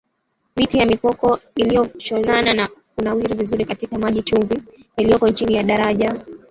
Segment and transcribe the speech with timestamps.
[0.55, 4.63] Miti ya Mikoko ilivyoshonana na kunawiri vizuri katika maji chumvi
[4.97, 6.25] yaliyoko chini ya daraja